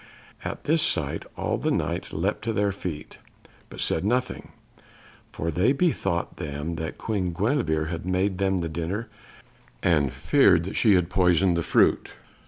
At 0.43 0.63
this 0.63 0.81
sight 0.81 1.25
all 1.37 1.59
the 1.59 1.69
Knights 1.69 2.11
leapt 2.11 2.43
to 2.45 2.53
their 2.53 2.71
feet, 2.71 3.19
but 3.69 3.79
said 3.79 4.03
nothing, 4.03 4.51
for 5.31 5.51
they 5.51 5.73
bethought 5.73 6.37
them 6.37 6.73
that 6.77 6.97
Queen 6.97 7.33
Guenevere 7.33 7.85
had 7.85 8.03
made 8.03 8.39
them 8.39 8.57
the 8.57 8.67
dinner, 8.67 9.09
and 9.83 10.11
feared 10.11 10.63
that 10.63 10.75
she 10.75 10.95
had 10.95 11.11
poisoned 11.11 11.55
the 11.55 11.61
fruit. 11.61 12.13